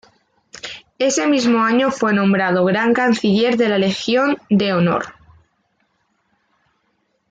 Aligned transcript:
Ese 0.97 1.27
mismo 1.27 1.61
año 1.63 1.91
fue 1.91 2.11
nombrado 2.11 2.65
gran 2.65 2.91
canciller 2.91 3.55
de 3.55 3.69
la 3.69 3.77
Legión 3.77 4.39
de 4.49 4.73
Honor. 4.73 5.13